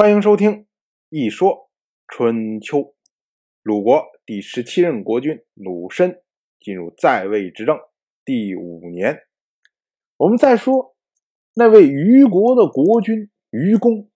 [0.00, 0.50] 欢迎收听
[1.08, 1.72] 《一说
[2.06, 2.78] 春秋》。
[3.62, 6.22] 鲁国第十七任国君鲁申
[6.60, 7.76] 进入在位执政
[8.24, 9.26] 第五年。
[10.16, 10.94] 我们再说
[11.52, 14.08] 那位虞国的国君虞公，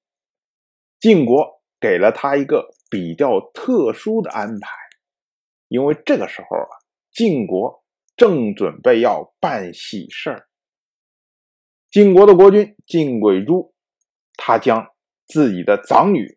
[1.01, 4.71] 晋国给了他一个比较特殊的安排，
[5.67, 6.79] 因为这个时候啊，
[7.11, 7.83] 晋国
[8.15, 10.49] 正准备要办喜事儿。
[11.91, 13.75] 晋国的国君晋轨珠，
[14.37, 14.92] 他将。
[15.33, 16.37] 自己的长女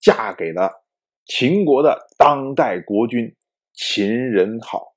[0.00, 0.84] 嫁给了
[1.26, 3.36] 秦国的当代国君
[3.72, 4.94] 秦人好。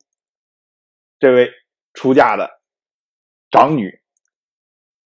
[1.19, 1.51] 这位
[1.93, 2.49] 出嫁的
[3.51, 4.01] 长女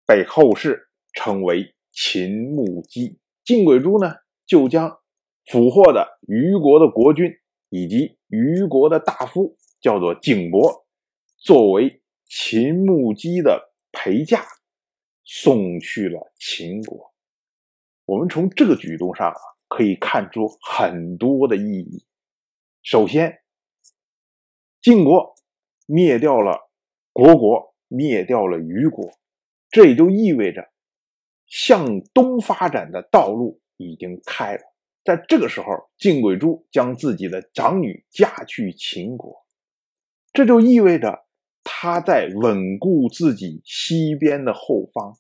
[0.06, 3.20] 被后世称为秦穆姬。
[3.44, 5.02] 晋鬼珠呢，就将
[5.48, 7.30] 俘获的虞国的国君
[7.68, 10.88] 以及虞国的大夫叫做景伯，
[11.40, 14.46] 作为秦穆姬的陪嫁，
[15.26, 17.13] 送去了秦国。
[18.06, 19.36] 我们从这个举动上啊，
[19.68, 22.06] 可以看出很多的意义。
[22.82, 23.40] 首先，
[24.82, 25.36] 晋国
[25.86, 26.70] 灭掉了
[27.14, 29.10] 国国，灭掉了虞国，
[29.70, 30.70] 这也就意味着
[31.48, 34.62] 向东发展的道路已经开了。
[35.06, 35.68] 在这个时候，
[35.98, 39.46] 晋轨珠将自己的长女嫁去秦国，
[40.34, 41.26] 这就意味着
[41.64, 45.18] 他在稳固自己西边的后方。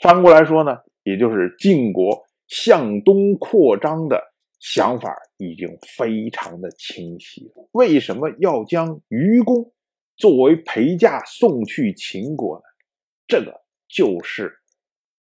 [0.00, 0.78] 翻过来说呢？
[1.04, 4.20] 也就是晋国向东扩张的
[4.58, 7.68] 想法已经非常的清晰了。
[7.72, 9.72] 为什么要将愚公
[10.16, 12.62] 作为陪嫁送去秦国呢？
[13.26, 14.52] 这个就是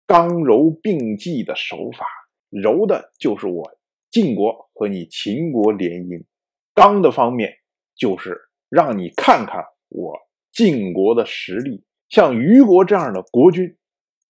[0.06, 2.06] 刚柔并济的手法。
[2.50, 3.68] 柔的就是我
[4.12, 6.24] 晋国和你秦国联姻，
[6.72, 7.52] 刚的方面
[7.96, 10.16] 就是让你看看我
[10.52, 11.82] 晋国的实力。
[12.08, 13.76] 像虞国这样的国君，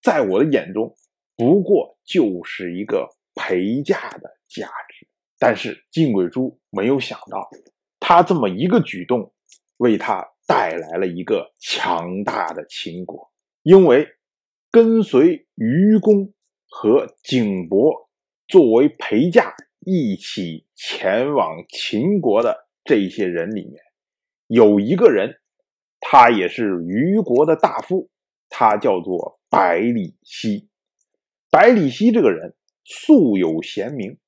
[0.01, 0.97] 在我的眼中。
[1.37, 5.07] 不过就是一个陪嫁的价值，
[5.39, 7.49] 但是晋贵珠没有想到，
[7.99, 9.33] 他这么一个举动，
[9.79, 13.33] 为他带来了一个强大的秦国。
[13.63, 14.07] 因为
[14.71, 16.33] 跟随愚公
[16.69, 18.11] 和景伯
[18.47, 23.83] 作为陪嫁一起前往秦国的这些人里面，
[24.49, 25.41] 有一个人，
[25.99, 28.11] 他也是虞国的大夫，
[28.49, 30.69] 他叫做百里奚。
[31.55, 34.19] 百里奚这个人素有贤名，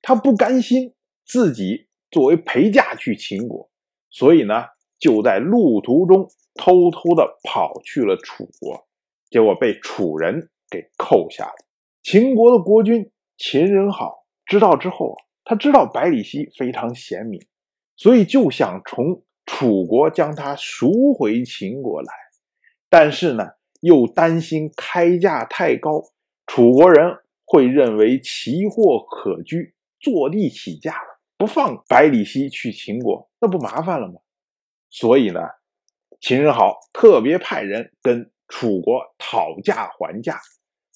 [0.00, 0.94] 他不甘心
[1.26, 3.68] 自己作为陪嫁去秦国，
[4.10, 4.62] 所以呢，
[4.96, 8.86] 就在路途中偷偷的跑去了楚国，
[9.28, 11.54] 结果被楚人给扣下了。
[12.04, 17.44] 秦国的国君秦人好知道之后，他知道百里奚非常贤明，
[17.96, 22.12] 所以就想从楚国将他赎回秦国来，
[22.88, 23.44] 但是呢，
[23.80, 26.04] 又担心开价太高。
[26.48, 27.14] 楚国人
[27.44, 34.14] 会认为奇货可居，坐地起价了，不放百里奚去秦国，那不麻烦了吗？
[34.88, 35.40] 所以呢，
[36.20, 40.40] 秦人好特别派人跟楚国讨价还价，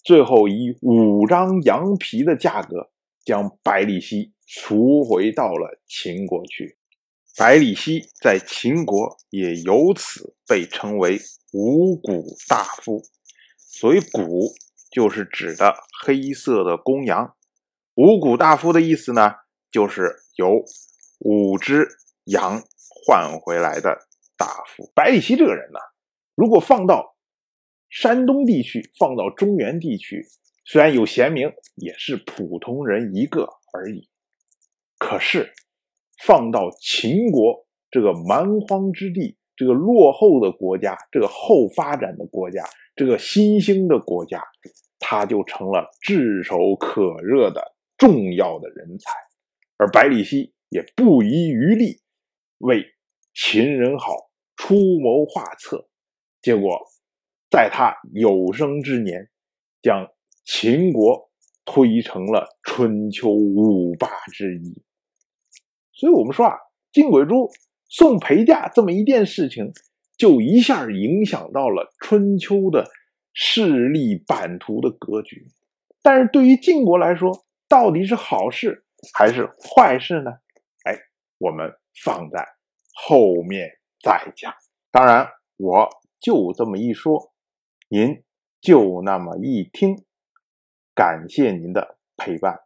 [0.03, 2.91] 最后以五张羊皮的价格
[3.23, 6.79] 将百里奚赎回到了秦国去。
[7.37, 11.19] 百里奚在秦国也由此被称为
[11.53, 13.03] 五谷大夫，
[13.59, 14.51] 所以谷。
[14.93, 17.35] 就是指的黑色的公羊，
[17.95, 19.33] 五谷大夫的意思呢，
[19.71, 20.63] 就是由
[21.21, 21.89] 五只
[22.25, 22.63] 羊
[23.07, 24.93] 换回来的大夫。
[24.95, 25.81] 百里奚这个人呢，
[26.35, 27.17] 如果放到
[27.89, 30.27] 山东地区，放到中原地区，
[30.67, 34.11] 虽然有贤名，也是普通人一个而已。
[34.99, 35.53] 可是
[36.25, 42.63] 放到秦国这个蛮荒之地，这个落后的国家，这个后发展的国家。
[43.03, 44.41] 这个新兴的国家，
[45.01, 49.11] 他就成了炙手可热的重要的人才，
[49.77, 52.01] 而百里奚也不遗余力
[52.59, 52.85] 为
[53.35, 54.15] 秦人好
[54.55, 55.89] 出谋划策，
[56.43, 56.81] 结果
[57.51, 59.29] 在他有生之年，
[59.83, 60.09] 将
[60.45, 61.29] 秦国
[61.65, 64.81] 推成了春秋五霸之一。
[65.93, 66.57] 所以，我们说啊，
[66.93, 67.51] 晋轨珠
[67.89, 69.73] 送陪嫁这么一件事情。
[70.23, 72.89] 就一下影响到了春秋的
[73.33, 75.49] 势力版图的格局，
[76.01, 78.85] 但是对于晋国来说，到底是好事
[79.15, 80.31] 还是坏事呢？
[80.85, 80.97] 哎，
[81.39, 81.69] 我们
[82.05, 82.47] 放在
[82.95, 83.69] 后面
[84.01, 84.55] 再讲。
[84.93, 85.91] 当然，我
[86.21, 87.33] 就这么一说，
[87.89, 88.23] 您
[88.61, 90.05] 就那么一听。
[90.95, 92.61] 感谢您的陪伴。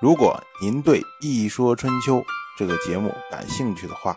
[0.00, 2.20] 如果您对《一说春秋》
[2.56, 4.16] 这个节目感兴趣的话，